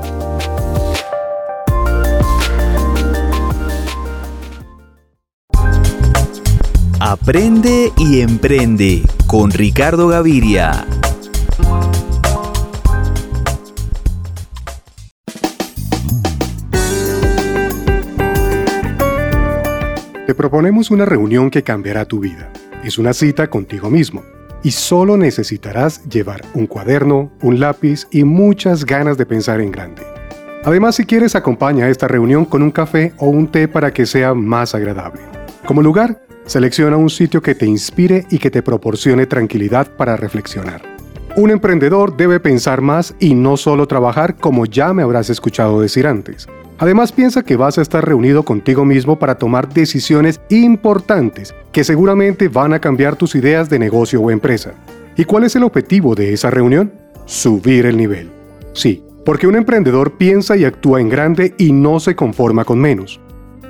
Aprende 7.00 7.92
y 7.98 8.20
emprende 8.20 9.02
con 9.26 9.50
Ricardo 9.50 10.08
Gaviria. 10.08 10.86
Te 20.26 20.34
proponemos 20.34 20.90
una 20.90 21.04
reunión 21.04 21.50
que 21.50 21.62
cambiará 21.62 22.06
tu 22.06 22.18
vida. 22.18 22.50
Es 22.82 22.96
una 22.96 23.12
cita 23.12 23.50
contigo 23.50 23.90
mismo. 23.90 24.22
Y 24.62 24.70
solo 24.70 25.18
necesitarás 25.18 26.02
llevar 26.08 26.40
un 26.54 26.66
cuaderno, 26.66 27.30
un 27.42 27.60
lápiz 27.60 28.06
y 28.10 28.24
muchas 28.24 28.86
ganas 28.86 29.18
de 29.18 29.26
pensar 29.26 29.60
en 29.60 29.70
grande. 29.70 30.02
Además, 30.64 30.94
si 30.94 31.04
quieres, 31.04 31.34
acompaña 31.34 31.90
esta 31.90 32.08
reunión 32.08 32.46
con 32.46 32.62
un 32.62 32.70
café 32.70 33.12
o 33.18 33.26
un 33.26 33.48
té 33.48 33.68
para 33.68 33.92
que 33.92 34.06
sea 34.06 34.32
más 34.32 34.74
agradable. 34.74 35.20
Como 35.66 35.82
lugar, 35.82 36.22
selecciona 36.46 36.96
un 36.96 37.10
sitio 37.10 37.42
que 37.42 37.54
te 37.54 37.66
inspire 37.66 38.24
y 38.30 38.38
que 38.38 38.50
te 38.50 38.62
proporcione 38.62 39.26
tranquilidad 39.26 39.94
para 39.94 40.16
reflexionar. 40.16 40.80
Un 41.36 41.50
emprendedor 41.50 42.16
debe 42.16 42.40
pensar 42.40 42.80
más 42.80 43.14
y 43.20 43.34
no 43.34 43.58
solo 43.58 43.86
trabajar 43.86 44.36
como 44.36 44.64
ya 44.64 44.94
me 44.94 45.02
habrás 45.02 45.28
escuchado 45.28 45.82
decir 45.82 46.06
antes. 46.06 46.48
Además 46.78 47.12
piensa 47.12 47.44
que 47.44 47.56
vas 47.56 47.78
a 47.78 47.82
estar 47.82 48.04
reunido 48.04 48.44
contigo 48.44 48.84
mismo 48.84 49.18
para 49.18 49.36
tomar 49.36 49.72
decisiones 49.72 50.40
importantes 50.48 51.54
que 51.70 51.84
seguramente 51.84 52.48
van 52.48 52.72
a 52.72 52.80
cambiar 52.80 53.16
tus 53.16 53.36
ideas 53.36 53.70
de 53.70 53.78
negocio 53.78 54.20
o 54.20 54.30
empresa. 54.30 54.72
¿Y 55.16 55.24
cuál 55.24 55.44
es 55.44 55.54
el 55.54 55.62
objetivo 55.62 56.14
de 56.16 56.32
esa 56.32 56.50
reunión? 56.50 56.92
Subir 57.26 57.86
el 57.86 57.96
nivel. 57.96 58.30
Sí, 58.72 59.04
porque 59.24 59.46
un 59.46 59.54
emprendedor 59.54 60.18
piensa 60.18 60.56
y 60.56 60.64
actúa 60.64 61.00
en 61.00 61.08
grande 61.08 61.54
y 61.58 61.72
no 61.72 62.00
se 62.00 62.16
conforma 62.16 62.64
con 62.64 62.80
menos. 62.80 63.20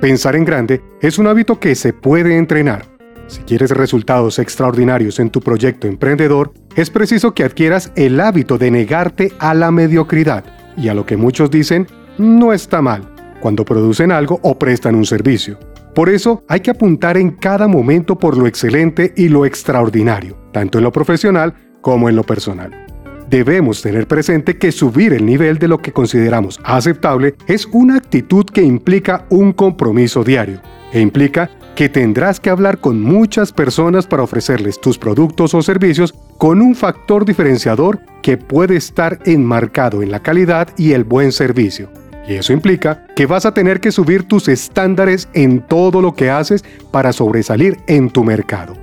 Pensar 0.01 0.35
en 0.35 0.43
grande 0.43 0.81
es 0.99 1.19
un 1.19 1.27
hábito 1.27 1.59
que 1.59 1.75
se 1.75 1.93
puede 1.93 2.37
entrenar. 2.37 2.85
Si 3.27 3.41
quieres 3.41 3.71
resultados 3.71 4.39
extraordinarios 4.39 5.19
en 5.19 5.29
tu 5.29 5.41
proyecto 5.41 5.87
emprendedor, 5.87 6.53
es 6.75 6.89
preciso 6.89 7.33
que 7.33 7.43
adquieras 7.43 7.91
el 7.95 8.19
hábito 8.19 8.57
de 8.57 8.71
negarte 8.71 9.31
a 9.39 9.53
la 9.53 9.71
mediocridad 9.71 10.43
y 10.75 10.89
a 10.89 10.93
lo 10.93 11.05
que 11.05 11.17
muchos 11.17 11.49
dicen 11.49 11.87
no 12.17 12.53
está 12.53 12.81
mal 12.81 13.09
cuando 13.41 13.65
producen 13.65 14.11
algo 14.11 14.39
o 14.43 14.57
prestan 14.57 14.95
un 14.95 15.05
servicio. 15.05 15.59
Por 15.93 16.09
eso 16.09 16.43
hay 16.47 16.59
que 16.59 16.71
apuntar 16.71 17.17
en 17.17 17.31
cada 17.31 17.67
momento 17.67 18.17
por 18.17 18.37
lo 18.37 18.47
excelente 18.47 19.13
y 19.15 19.29
lo 19.29 19.45
extraordinario, 19.45 20.37
tanto 20.51 20.77
en 20.77 20.83
lo 20.83 20.91
profesional 20.91 21.53
como 21.81 22.09
en 22.09 22.15
lo 22.15 22.23
personal. 22.23 22.85
Debemos 23.29 23.81
tener 23.81 24.07
presente 24.07 24.57
que 24.57 24.71
subir 24.71 25.13
el 25.13 25.25
nivel 25.25 25.57
de 25.57 25.67
lo 25.67 25.79
que 25.79 25.93
consideramos 25.93 26.59
aceptable 26.63 27.35
es 27.47 27.67
una 27.71 27.97
actitud 27.97 28.45
que 28.45 28.61
implica 28.61 29.25
un 29.29 29.53
compromiso 29.53 30.23
diario 30.23 30.61
e 30.91 31.01
implica 31.01 31.49
que 31.75 31.89
tendrás 31.89 32.39
que 32.39 32.49
hablar 32.49 32.79
con 32.79 33.01
muchas 33.01 33.51
personas 33.51 34.07
para 34.07 34.23
ofrecerles 34.23 34.79
tus 34.79 34.97
productos 34.97 35.53
o 35.53 35.61
servicios 35.61 36.13
con 36.37 36.61
un 36.61 36.75
factor 36.75 37.25
diferenciador 37.25 37.99
que 38.21 38.37
puede 38.37 38.77
estar 38.77 39.19
enmarcado 39.25 40.01
en 40.01 40.11
la 40.11 40.21
calidad 40.21 40.69
y 40.77 40.93
el 40.93 41.03
buen 41.03 41.31
servicio. 41.31 41.89
Y 42.27 42.35
eso 42.35 42.53
implica 42.53 43.05
que 43.15 43.25
vas 43.25 43.45
a 43.45 43.53
tener 43.53 43.79
que 43.79 43.91
subir 43.91 44.23
tus 44.23 44.47
estándares 44.47 45.29
en 45.33 45.61
todo 45.61 46.01
lo 46.01 46.13
que 46.13 46.29
haces 46.29 46.63
para 46.91 47.13
sobresalir 47.13 47.77
en 47.87 48.09
tu 48.09 48.23
mercado. 48.23 48.75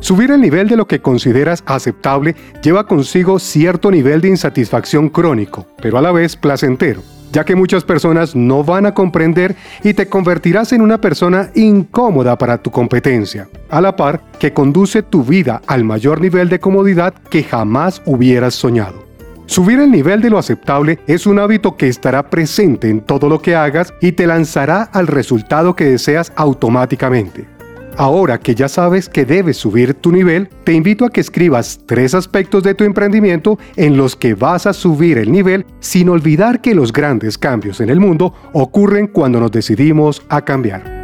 Subir 0.00 0.30
el 0.30 0.40
nivel 0.40 0.68
de 0.68 0.76
lo 0.76 0.86
que 0.86 1.00
consideras 1.00 1.62
aceptable 1.66 2.36
lleva 2.62 2.86
consigo 2.86 3.38
cierto 3.38 3.90
nivel 3.90 4.20
de 4.20 4.28
insatisfacción 4.28 5.08
crónico, 5.08 5.66
pero 5.82 5.98
a 5.98 6.02
la 6.02 6.12
vez 6.12 6.36
placentero, 6.36 7.02
ya 7.32 7.44
que 7.44 7.56
muchas 7.56 7.84
personas 7.84 8.36
no 8.36 8.62
van 8.62 8.86
a 8.86 8.94
comprender 8.94 9.56
y 9.82 9.94
te 9.94 10.08
convertirás 10.08 10.72
en 10.72 10.82
una 10.82 11.00
persona 11.00 11.50
incómoda 11.54 12.38
para 12.38 12.58
tu 12.58 12.70
competencia, 12.70 13.48
a 13.70 13.80
la 13.80 13.96
par 13.96 14.22
que 14.38 14.52
conduce 14.52 15.02
tu 15.02 15.24
vida 15.24 15.62
al 15.66 15.82
mayor 15.84 16.20
nivel 16.20 16.48
de 16.48 16.60
comodidad 16.60 17.14
que 17.30 17.42
jamás 17.42 18.00
hubieras 18.06 18.54
soñado. 18.54 19.07
Subir 19.48 19.80
el 19.80 19.90
nivel 19.90 20.20
de 20.20 20.28
lo 20.28 20.36
aceptable 20.36 20.98
es 21.06 21.26
un 21.26 21.38
hábito 21.38 21.74
que 21.74 21.88
estará 21.88 22.28
presente 22.28 22.90
en 22.90 23.00
todo 23.00 23.30
lo 23.30 23.40
que 23.40 23.56
hagas 23.56 23.94
y 24.02 24.12
te 24.12 24.26
lanzará 24.26 24.82
al 24.82 25.06
resultado 25.06 25.74
que 25.74 25.86
deseas 25.86 26.34
automáticamente. 26.36 27.48
Ahora 27.96 28.38
que 28.38 28.54
ya 28.54 28.68
sabes 28.68 29.08
que 29.08 29.24
debes 29.24 29.56
subir 29.56 29.94
tu 29.94 30.12
nivel, 30.12 30.50
te 30.64 30.74
invito 30.74 31.06
a 31.06 31.08
que 31.08 31.22
escribas 31.22 31.80
tres 31.86 32.14
aspectos 32.14 32.62
de 32.62 32.74
tu 32.74 32.84
emprendimiento 32.84 33.58
en 33.76 33.96
los 33.96 34.16
que 34.16 34.34
vas 34.34 34.66
a 34.66 34.74
subir 34.74 35.16
el 35.16 35.32
nivel 35.32 35.64
sin 35.80 36.10
olvidar 36.10 36.60
que 36.60 36.74
los 36.74 36.92
grandes 36.92 37.38
cambios 37.38 37.80
en 37.80 37.88
el 37.88 38.00
mundo 38.00 38.34
ocurren 38.52 39.06
cuando 39.06 39.40
nos 39.40 39.50
decidimos 39.50 40.22
a 40.28 40.44
cambiar. 40.44 40.97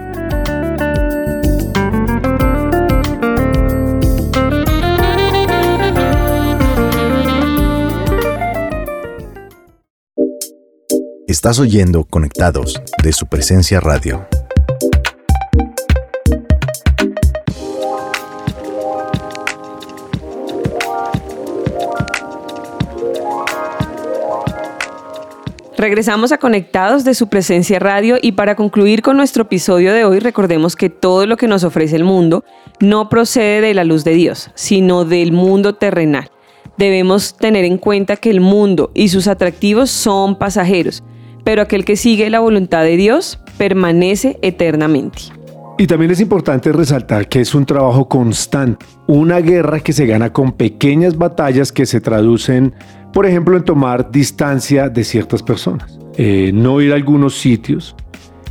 Estás 11.27 11.59
oyendo 11.59 12.05
Conectados 12.05 12.83
de 13.03 13.11
su 13.15 13.27
presencia 13.27 13.81
radio. 13.81 14.27
Regresamos 25.79 26.31
a 26.33 26.37
Conectados 26.37 27.05
de 27.05 27.15
su 27.15 27.29
presencia 27.29 27.79
radio 27.79 28.19
y 28.21 28.33
para 28.33 28.55
concluir 28.55 29.01
con 29.01 29.17
nuestro 29.17 29.45
episodio 29.45 29.95
de 29.95 30.05
hoy 30.05 30.19
recordemos 30.19 30.77
que 30.77 30.91
todo 30.91 31.27
lo 31.27 31.39
que 31.39 31.49
nos 31.49 31.65
ofrece 31.65 31.97
el 31.97 32.05
mundo 32.05 32.45
no 32.81 33.09
procede 33.09 33.63
de 33.63 33.73
la 33.73 33.85
luz 33.85 34.05
de 34.05 34.13
Dios, 34.13 34.51
sino 34.55 35.07
del 35.07 35.33
mundo 35.33 35.75
terrenal. 35.75 36.31
Debemos 36.77 37.35
tener 37.39 37.65
en 37.65 37.79
cuenta 37.79 38.17
que 38.17 38.29
el 38.29 38.43
mundo 38.43 38.91
y 38.93 39.09
sus 39.09 39.27
atractivos 39.27 39.91
son 39.91 40.37
pasajeros, 40.39 41.03
pero 41.45 41.63
aquel 41.63 41.85
que 41.85 41.97
sigue 41.97 42.31
la 42.31 42.41
voluntad 42.41 42.83
de 42.83 42.97
Dios 42.97 43.39
permanece 43.59 44.39
eternamente. 44.43 45.23
Y 45.77 45.87
también 45.87 46.13
es 46.13 46.21
importante 46.21 46.73
resaltar 46.73 47.29
que 47.29 47.41
es 47.41 47.55
un 47.55 47.67
trabajo 47.67 48.09
constante, 48.09 48.87
una 49.07 49.41
guerra 49.41 49.81
que 49.81 49.93
se 49.93 50.07
gana 50.07 50.33
con 50.33 50.53
pequeñas 50.53 51.19
batallas 51.19 51.73
que 51.73 51.85
se 51.85 52.01
traducen, 52.01 52.75
por 53.13 53.27
ejemplo, 53.27 53.57
en 53.57 53.65
tomar 53.65 54.11
distancia 54.11 54.89
de 54.89 55.03
ciertas 55.05 55.43
personas, 55.43 55.99
eh, 56.17 56.53
no 56.55 56.81
ir 56.81 56.93
a 56.93 56.97
algunos 56.97 57.35
sitios 57.35 57.97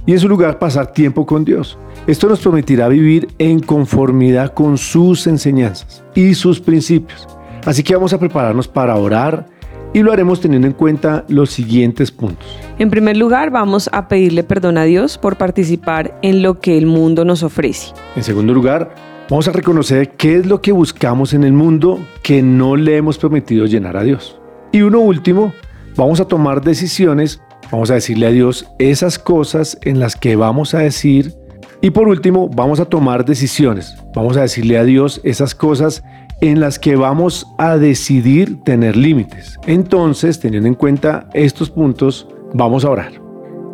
y 0.06 0.12
en 0.12 0.20
su 0.20 0.28
lugar 0.28 0.60
pasar 0.60 0.92
tiempo 0.92 1.26
con 1.26 1.46
Dios. 1.46 1.78
Esto 2.08 2.28
nos 2.28 2.42
permitirá 2.42 2.90
vivir 2.90 3.30
en 3.40 3.60
conformidad 3.60 4.54
con 4.54 4.78
sus 4.78 5.26
enseñanzas 5.28 6.04
y 6.14 6.34
sus 6.34 6.60
principios. 6.60 7.26
Así 7.66 7.82
que 7.84 7.96
vamos 7.96 8.12
a 8.12 8.20
prepararnos 8.20 8.68
para 8.68 8.98
orar 8.98 9.46
y 9.94 10.02
lo 10.02 10.12
haremos 10.12 10.42
teniendo 10.42 10.68
en 10.68 10.74
cuenta 10.74 11.24
los 11.28 11.52
siguientes 11.52 12.12
puntos. 12.12 12.46
En 12.80 12.90
primer 12.90 13.16
lugar, 13.16 13.52
vamos 13.52 13.90
a 13.94 14.08
pedirle 14.08 14.44
perdón 14.44 14.78
a 14.78 14.84
Dios 14.84 15.18
por 15.18 15.38
participar 15.38 16.18
en 16.22 16.42
lo 16.42 16.60
que 16.60 16.78
el 16.78 16.88
mundo 16.88 17.24
nos 17.24 17.44
ofrece. 17.44 17.94
En 18.16 18.24
segundo 18.24 18.54
lugar, 18.54 18.94
vamos 19.30 19.48
a 19.48 19.52
reconocer 19.52 20.12
qué 20.12 20.38
es 20.38 20.46
lo 20.46 20.62
que 20.62 20.72
buscamos 20.72 21.34
en 21.34 21.44
el 21.44 21.54
mundo 21.54 22.00
que 22.24 22.42
no 22.42 22.76
le 22.76 22.98
hemos 22.98 23.18
permitido 23.18 23.66
llenar 23.66 23.96
a 23.96 24.04
Dios. 24.04 24.40
Y 24.72 24.82
uno 24.82 25.00
último, 25.00 25.54
vamos 25.96 26.20
a 26.20 26.26
tomar 26.26 26.64
decisiones, 26.64 27.40
vamos 27.72 27.92
a 27.92 27.96
decirle 27.96 28.26
a 28.26 28.32
Dios 28.32 28.68
esas 28.80 29.20
cosas 29.20 29.78
en 29.84 30.00
las 30.00 30.16
que 30.16 30.36
vamos 30.36 30.74
a 30.74 30.80
decir. 30.80 31.34
Y 31.82 31.92
por 31.92 32.08
último, 32.08 32.50
vamos 32.50 32.80
a 32.80 32.86
tomar 32.86 33.26
decisiones, 33.26 33.96
vamos 34.16 34.38
a 34.38 34.42
decirle 34.42 34.78
a 34.78 34.84
Dios 34.84 35.22
esas 35.24 35.54
cosas 35.54 36.04
en 36.44 36.60
las 36.60 36.78
que 36.78 36.98
vamos 36.98 37.48
a 37.58 37.78
decidir 37.78 38.62
tener 38.66 38.98
límites. 38.98 39.58
Entonces, 39.66 40.42
teniendo 40.42 40.68
en 40.68 40.76
cuenta 40.76 41.30
estos 41.34 41.70
puntos, 41.70 42.28
vamos 42.54 42.84
a 42.84 42.90
orar. 42.90 43.14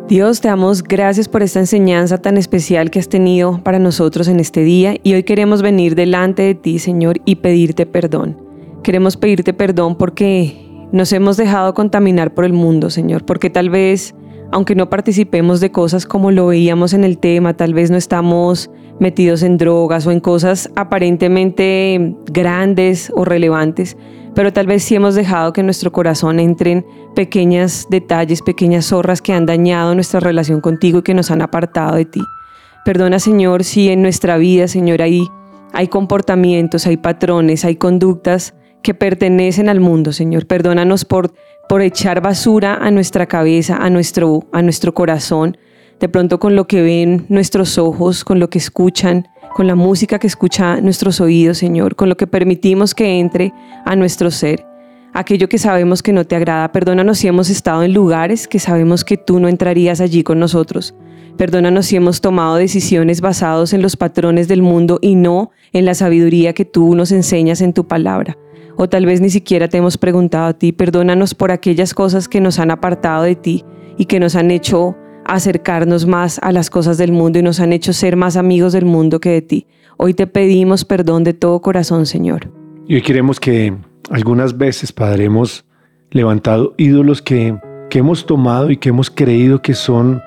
Dios, 0.08 0.40
te 0.40 0.46
damos 0.46 0.84
gracias 0.84 1.26
por 1.26 1.42
esta 1.42 1.58
enseñanza 1.58 2.18
tan 2.18 2.36
especial 2.36 2.92
que 2.92 3.00
has 3.00 3.08
tenido 3.08 3.60
para 3.64 3.80
nosotros 3.80 4.28
en 4.28 4.38
este 4.38 4.62
día 4.62 4.94
y 5.02 5.14
hoy 5.14 5.24
queremos 5.24 5.62
venir 5.62 5.96
delante 5.96 6.42
de 6.42 6.54
ti, 6.54 6.78
Señor, 6.78 7.20
y 7.24 7.36
pedirte 7.36 7.86
perdón. 7.86 8.38
Queremos 8.84 9.16
pedirte 9.16 9.52
perdón 9.52 9.96
porque 9.96 10.86
nos 10.92 11.12
hemos 11.12 11.36
dejado 11.36 11.74
contaminar 11.74 12.34
por 12.34 12.44
el 12.44 12.52
mundo, 12.52 12.88
Señor, 12.88 13.24
porque 13.24 13.50
tal 13.50 13.68
vez, 13.68 14.14
aunque 14.52 14.74
no 14.74 14.90
participemos 14.90 15.60
de 15.60 15.70
cosas 15.70 16.06
como 16.06 16.30
lo 16.30 16.46
veíamos 16.46 16.92
en 16.92 17.04
el 17.04 17.18
tema, 17.18 17.54
tal 17.54 17.74
vez 17.74 17.90
no 17.90 17.96
estamos 17.96 18.70
metidos 18.98 19.42
en 19.42 19.56
drogas 19.56 20.06
o 20.06 20.10
en 20.10 20.20
cosas 20.20 20.70
aparentemente 20.76 22.14
grandes 22.26 23.10
o 23.14 23.24
relevantes, 23.24 23.96
pero 24.34 24.52
tal 24.52 24.66
vez 24.66 24.84
sí 24.84 24.94
hemos 24.94 25.14
dejado 25.14 25.52
que 25.52 25.60
en 25.60 25.66
nuestro 25.66 25.92
corazón 25.92 26.38
entren 26.38 26.84
pequeños 27.14 27.86
detalles, 27.90 28.42
pequeñas 28.42 28.86
zorras 28.86 29.22
que 29.22 29.32
han 29.32 29.46
dañado 29.46 29.94
nuestra 29.94 30.20
relación 30.20 30.60
contigo 30.60 30.98
y 30.98 31.02
que 31.02 31.14
nos 31.14 31.30
han 31.30 31.42
apartado 31.42 31.96
de 31.96 32.04
ti. 32.04 32.20
Perdona, 32.84 33.18
Señor, 33.18 33.64
si 33.64 33.90
en 33.90 34.02
nuestra 34.02 34.36
vida, 34.36 34.68
Señor, 34.68 35.02
ahí 35.02 35.28
hay 35.72 35.88
comportamientos, 35.88 36.86
hay 36.86 36.96
patrones, 36.96 37.64
hay 37.64 37.76
conductas 37.76 38.54
que 38.82 38.94
pertenecen 38.94 39.68
al 39.68 39.80
mundo, 39.80 40.12
Señor. 40.12 40.46
Perdónanos 40.46 41.04
por, 41.04 41.32
por 41.68 41.82
echar 41.82 42.20
basura 42.20 42.74
a 42.74 42.90
nuestra 42.90 43.26
cabeza, 43.26 43.76
a 43.76 43.90
nuestro, 43.90 44.44
a 44.52 44.62
nuestro 44.62 44.94
corazón, 44.94 45.56
de 45.98 46.08
pronto 46.08 46.38
con 46.38 46.56
lo 46.56 46.66
que 46.66 46.82
ven 46.82 47.26
nuestros 47.28 47.78
ojos, 47.78 48.24
con 48.24 48.40
lo 48.40 48.48
que 48.48 48.58
escuchan, 48.58 49.28
con 49.54 49.66
la 49.66 49.74
música 49.74 50.18
que 50.18 50.26
escucha 50.26 50.80
nuestros 50.80 51.20
oídos, 51.20 51.58
Señor, 51.58 51.96
con 51.96 52.08
lo 52.08 52.16
que 52.16 52.26
permitimos 52.26 52.94
que 52.94 53.18
entre 53.18 53.52
a 53.84 53.96
nuestro 53.96 54.30
ser. 54.30 54.66
Aquello 55.12 55.48
que 55.48 55.58
sabemos 55.58 56.02
que 56.02 56.12
no 56.12 56.24
te 56.24 56.36
agrada, 56.36 56.70
perdónanos 56.70 57.18
si 57.18 57.26
hemos 57.26 57.50
estado 57.50 57.82
en 57.82 57.92
lugares 57.92 58.46
que 58.46 58.60
sabemos 58.60 59.04
que 59.04 59.16
tú 59.16 59.40
no 59.40 59.48
entrarías 59.48 60.00
allí 60.00 60.22
con 60.22 60.38
nosotros. 60.38 60.94
Perdónanos 61.36 61.86
si 61.86 61.96
hemos 61.96 62.20
tomado 62.20 62.56
decisiones 62.56 63.20
basados 63.20 63.72
en 63.72 63.82
los 63.82 63.96
patrones 63.96 64.46
del 64.46 64.62
mundo 64.62 64.98
y 65.02 65.16
no 65.16 65.50
en 65.72 65.84
la 65.84 65.94
sabiduría 65.94 66.52
que 66.52 66.64
tú 66.64 66.94
nos 66.94 67.10
enseñas 67.12 67.60
en 67.60 67.72
tu 67.72 67.88
palabra. 67.88 68.36
O 68.82 68.88
tal 68.88 69.04
vez 69.04 69.20
ni 69.20 69.28
siquiera 69.28 69.68
te 69.68 69.76
hemos 69.76 69.98
preguntado 69.98 70.46
a 70.46 70.54
ti, 70.54 70.72
perdónanos 70.72 71.34
por 71.34 71.50
aquellas 71.50 71.92
cosas 71.92 72.28
que 72.28 72.40
nos 72.40 72.58
han 72.58 72.70
apartado 72.70 73.24
de 73.24 73.36
ti 73.36 73.62
y 73.98 74.06
que 74.06 74.18
nos 74.18 74.36
han 74.36 74.50
hecho 74.50 74.96
acercarnos 75.26 76.06
más 76.06 76.38
a 76.42 76.50
las 76.50 76.70
cosas 76.70 76.96
del 76.96 77.12
mundo 77.12 77.38
y 77.38 77.42
nos 77.42 77.60
han 77.60 77.74
hecho 77.74 77.92
ser 77.92 78.16
más 78.16 78.38
amigos 78.38 78.72
del 78.72 78.86
mundo 78.86 79.20
que 79.20 79.32
de 79.32 79.42
ti. 79.42 79.66
Hoy 79.98 80.14
te 80.14 80.26
pedimos 80.26 80.86
perdón 80.86 81.24
de 81.24 81.34
todo 81.34 81.60
corazón, 81.60 82.06
Señor. 82.06 82.50
Y 82.88 82.94
hoy 82.94 83.02
queremos 83.02 83.38
que 83.38 83.76
algunas 84.08 84.56
veces, 84.56 84.94
Padre, 84.94 85.26
hemos 85.26 85.66
levantado 86.10 86.72
ídolos 86.78 87.20
que, 87.20 87.54
que 87.90 87.98
hemos 87.98 88.24
tomado 88.24 88.70
y 88.70 88.78
que 88.78 88.88
hemos 88.88 89.10
creído 89.10 89.60
que 89.60 89.74
son 89.74 90.22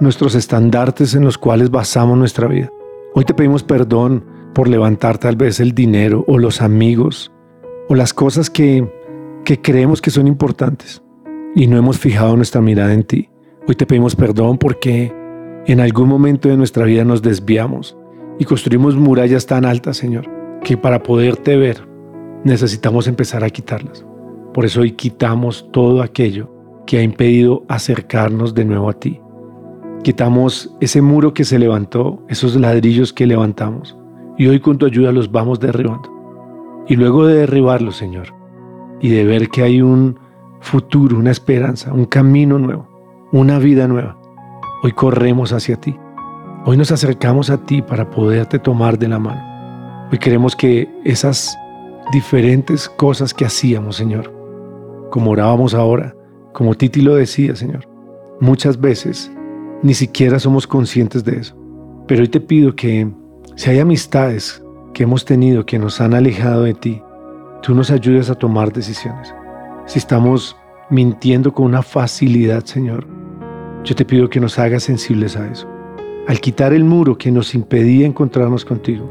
nuestros 0.00 0.34
estandartes 0.34 1.14
en 1.14 1.26
los 1.26 1.36
cuales 1.36 1.70
basamos 1.70 2.16
nuestra 2.16 2.48
vida. 2.48 2.70
Hoy 3.12 3.26
te 3.26 3.34
pedimos 3.34 3.62
perdón 3.62 4.24
por 4.54 4.66
levantar 4.66 5.18
tal 5.18 5.36
vez 5.36 5.60
el 5.60 5.72
dinero 5.72 6.24
o 6.26 6.38
los 6.38 6.62
amigos 6.62 7.30
o 7.88 7.94
las 7.94 8.12
cosas 8.14 8.50
que, 8.50 8.86
creemos 9.62 10.02
que 10.02 10.10
son 10.10 10.26
importantes 10.26 11.02
y 11.54 11.66
no 11.66 11.78
hemos 11.78 11.98
fijado 11.98 12.36
nuestra 12.36 12.60
mirada 12.60 12.92
en 12.92 13.02
ti. 13.02 13.30
Hoy 13.66 13.74
te 13.74 13.86
pedimos 13.86 14.14
perdón 14.14 14.58
porque 14.58 15.12
en 15.66 15.80
algún 15.80 16.08
momento 16.08 16.48
de 16.48 16.56
nuestra 16.56 16.84
vida 16.84 17.04
nos 17.04 17.22
desviamos 17.22 17.96
y 18.38 18.44
construimos 18.44 18.94
murallas 18.96 19.46
tan 19.46 19.64
altas, 19.64 19.96
Señor, 19.96 20.28
que 20.62 20.76
para 20.76 21.02
poderte 21.02 21.56
ver 21.56 21.88
necesitamos 22.44 23.08
empezar 23.08 23.42
a 23.42 23.50
quitarlas. 23.50 24.04
Por 24.52 24.66
eso 24.66 24.82
hoy 24.82 24.92
quitamos 24.92 25.66
todo 25.72 26.02
aquello 26.02 26.52
que 26.86 26.98
ha 26.98 27.02
impedido 27.02 27.64
acercarnos 27.68 28.54
de 28.54 28.64
nuevo 28.64 28.90
a 28.90 28.94
ti. 28.94 29.20
Quitamos 30.02 30.74
ese 30.80 31.02
muro 31.02 31.34
que 31.34 31.44
se 31.44 31.58
levantó, 31.58 32.22
esos 32.28 32.54
ladrillos 32.54 33.12
que 33.12 33.26
levantamos, 33.26 33.96
y 34.36 34.46
hoy 34.46 34.60
con 34.60 34.78
tu 34.78 34.86
ayuda 34.86 35.10
los 35.10 35.32
vamos 35.32 35.58
derribando. 35.58 36.17
Y 36.88 36.96
luego 36.96 37.26
de 37.26 37.40
derribarlos, 37.40 37.96
Señor, 37.96 38.34
y 39.00 39.10
de 39.10 39.24
ver 39.24 39.50
que 39.50 39.62
hay 39.62 39.82
un 39.82 40.18
futuro, 40.60 41.18
una 41.18 41.30
esperanza, 41.30 41.92
un 41.92 42.06
camino 42.06 42.58
nuevo, 42.58 42.88
una 43.30 43.58
vida 43.58 43.86
nueva. 43.86 44.18
Hoy 44.82 44.92
corremos 44.92 45.52
hacia 45.52 45.76
ti. 45.76 45.94
Hoy 46.64 46.78
nos 46.78 46.90
acercamos 46.90 47.50
a 47.50 47.58
ti 47.58 47.82
para 47.82 48.08
poderte 48.08 48.58
tomar 48.58 48.98
de 48.98 49.08
la 49.08 49.18
mano. 49.18 50.08
Hoy 50.10 50.18
queremos 50.18 50.56
que 50.56 50.88
esas 51.04 51.54
diferentes 52.10 52.88
cosas 52.88 53.34
que 53.34 53.44
hacíamos, 53.44 53.96
Señor, 53.96 54.32
como 55.10 55.32
orábamos 55.32 55.74
ahora, 55.74 56.14
como 56.54 56.74
Titi 56.74 57.02
lo 57.02 57.16
decía, 57.16 57.54
Señor, 57.54 57.86
muchas 58.40 58.80
veces 58.80 59.30
ni 59.82 59.92
siquiera 59.92 60.38
somos 60.38 60.66
conscientes 60.66 61.22
de 61.22 61.36
eso. 61.36 61.54
Pero 62.06 62.22
hoy 62.22 62.28
te 62.28 62.40
pido 62.40 62.74
que 62.74 63.06
si 63.56 63.68
hay 63.68 63.78
amistades 63.78 64.62
que 64.92 65.04
hemos 65.04 65.24
tenido 65.24 65.66
que 65.66 65.78
nos 65.78 66.00
han 66.00 66.14
alejado 66.14 66.64
de 66.64 66.74
ti, 66.74 67.02
tú 67.62 67.74
nos 67.74 67.90
ayudes 67.90 68.30
a 68.30 68.34
tomar 68.34 68.72
decisiones. 68.72 69.34
Si 69.86 69.98
estamos 69.98 70.56
mintiendo 70.90 71.52
con 71.52 71.66
una 71.66 71.82
facilidad, 71.82 72.64
Señor, 72.64 73.06
yo 73.84 73.94
te 73.94 74.04
pido 74.04 74.28
que 74.28 74.40
nos 74.40 74.58
hagas 74.58 74.82
sensibles 74.84 75.36
a 75.36 75.46
eso. 75.50 75.68
Al 76.26 76.40
quitar 76.40 76.72
el 76.72 76.84
muro 76.84 77.16
que 77.16 77.30
nos 77.30 77.54
impedía 77.54 78.06
encontrarnos 78.06 78.64
contigo, 78.64 79.08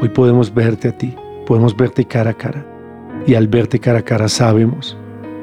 hoy 0.00 0.08
podemos 0.08 0.52
verte 0.52 0.88
a 0.88 0.96
ti, 0.96 1.14
podemos 1.46 1.76
verte 1.76 2.04
cara 2.04 2.30
a 2.30 2.34
cara. 2.34 2.66
Y 3.26 3.34
al 3.34 3.48
verte 3.48 3.78
cara 3.78 3.98
a 3.98 4.02
cara 4.02 4.28
sabemos 4.28 4.96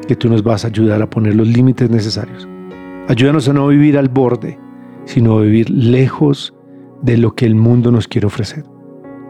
que 0.07 0.15
tú 0.15 0.29
nos 0.29 0.41
vas 0.41 0.63
a 0.63 0.69
ayudar 0.69 1.01
a 1.01 1.09
poner 1.09 1.35
los 1.35 1.47
límites 1.47 1.89
necesarios. 1.89 2.47
Ayúdanos 3.07 3.47
a 3.47 3.53
no 3.53 3.67
vivir 3.67 3.97
al 3.97 4.09
borde, 4.09 4.57
sino 5.05 5.37
a 5.37 5.41
vivir 5.41 5.69
lejos 5.69 6.53
de 7.01 7.17
lo 7.17 7.35
que 7.35 7.45
el 7.45 7.55
mundo 7.55 7.91
nos 7.91 8.07
quiere 8.07 8.27
ofrecer. 8.27 8.63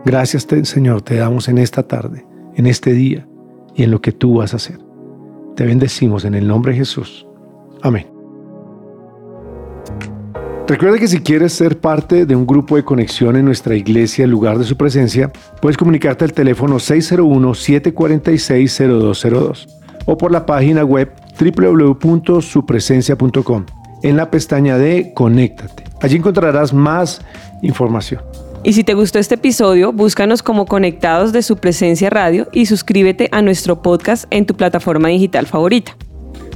Gracias, 0.07 0.47
Señor, 0.63 1.01
te 1.01 1.17
damos 1.17 1.49
en 1.49 1.57
esta 1.57 1.83
tarde, 1.83 2.25
en 2.55 2.65
este 2.65 2.93
día 2.93 3.27
y 3.75 3.83
en 3.83 3.91
lo 3.91 3.99
que 3.99 4.13
tú 4.13 4.37
vas 4.37 4.53
a 4.53 4.55
hacer. 4.55 4.79
Te 5.57 5.65
bendecimos 5.65 6.23
en 6.23 6.33
el 6.33 6.47
nombre 6.47 6.71
de 6.71 6.77
Jesús. 6.77 7.27
Amén. 7.81 8.07
Recuerda 10.65 10.97
que 10.97 11.09
si 11.09 11.19
quieres 11.19 11.51
ser 11.51 11.81
parte 11.81 12.25
de 12.25 12.37
un 12.37 12.47
grupo 12.47 12.77
de 12.77 12.85
conexión 12.85 13.35
en 13.35 13.43
nuestra 13.43 13.75
iglesia 13.75 14.23
en 14.23 14.31
lugar 14.31 14.57
de 14.57 14.63
su 14.63 14.77
presencia, 14.77 15.29
puedes 15.61 15.75
comunicarte 15.75 16.23
al 16.23 16.31
teléfono 16.31 16.77
601-746-0202 16.77 19.67
o 20.05 20.17
por 20.17 20.31
la 20.31 20.45
página 20.45 20.85
web 20.85 21.11
www.supresencia.com 21.37 23.65
en 24.03 24.15
la 24.15 24.31
pestaña 24.31 24.77
de 24.77 25.11
Conéctate. 25.13 25.83
Allí 25.99 26.15
encontrarás 26.15 26.73
más 26.73 27.19
información. 27.61 28.21
Y 28.63 28.73
si 28.73 28.83
te 28.83 28.93
gustó 28.93 29.19
este 29.19 29.35
episodio, 29.35 29.93
búscanos 29.93 30.43
como 30.43 30.65
Conectados 30.65 31.31
de 31.31 31.41
su 31.41 31.57
presencia 31.57 32.09
radio 32.09 32.47
y 32.51 32.65
suscríbete 32.65 33.29
a 33.31 33.41
nuestro 33.41 33.81
podcast 33.81 34.25
en 34.29 34.45
tu 34.45 34.55
plataforma 34.55 35.09
digital 35.09 35.47
favorita. 35.47 35.95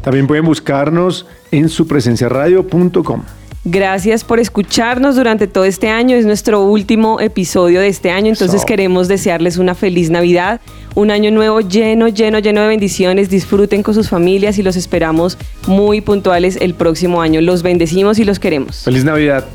También 0.01 0.27
pueden 0.27 0.45
buscarnos 0.45 1.27
en 1.51 1.69
supresenciaradio.com. 1.69 3.23
Gracias 3.63 4.23
por 4.23 4.39
escucharnos 4.39 5.15
durante 5.15 5.45
todo 5.45 5.65
este 5.65 5.89
año. 5.89 6.15
Es 6.15 6.25
nuestro 6.25 6.63
último 6.63 7.19
episodio 7.19 7.79
de 7.79 7.89
este 7.89 8.09
año, 8.09 8.29
entonces 8.29 8.65
queremos 8.65 9.07
desearles 9.07 9.57
una 9.57 9.75
feliz 9.75 10.09
Navidad, 10.09 10.59
un 10.95 11.11
año 11.11 11.29
nuevo 11.29 11.61
lleno, 11.61 12.07
lleno, 12.07 12.39
lleno 12.39 12.61
de 12.61 12.67
bendiciones. 12.67 13.29
Disfruten 13.29 13.83
con 13.83 13.93
sus 13.93 14.09
familias 14.09 14.57
y 14.57 14.63
los 14.63 14.75
esperamos 14.75 15.37
muy 15.67 16.01
puntuales 16.01 16.57
el 16.59 16.73
próximo 16.73 17.21
año. 17.21 17.39
Los 17.39 17.61
bendecimos 17.61 18.17
y 18.17 18.25
los 18.25 18.39
queremos. 18.39 18.83
Feliz 18.83 19.05
Navidad. 19.05 19.45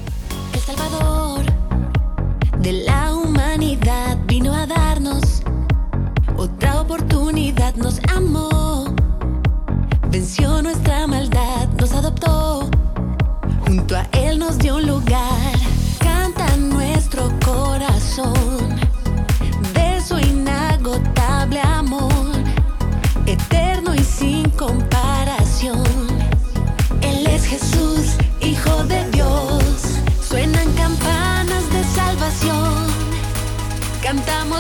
De 2.67 2.73
la 2.73 3.15
humanidad 3.15 4.19
vino 4.27 4.53
a 4.53 4.67
darnos 4.67 5.45
otra 6.37 6.81
oportunidad, 6.81 7.77
nos 7.77 8.01
amó, 8.13 8.87
venció 10.11 10.61
nuestra 10.63 11.07
maldad, 11.07 11.69
nos 11.79 11.93
adoptó, 11.93 12.46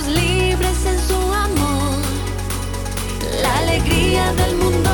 Libres 0.04 0.84
en 0.84 1.00
su 1.08 1.14
amor. 1.32 1.94
La 3.40 3.58
alegría 3.60 4.30
del 4.34 4.56
mundo 4.56 4.85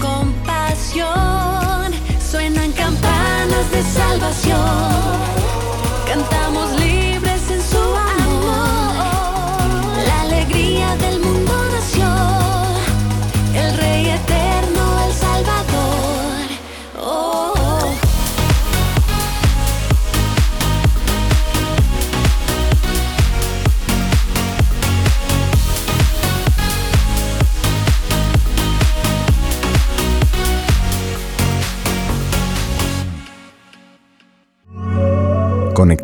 con 0.00 0.32
pasión. 0.44 1.92
Suenan 2.30 2.72
campanas 2.72 3.70
de 3.70 3.82
salvación. 3.82 5.37